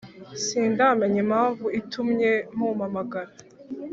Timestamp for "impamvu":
1.25-1.65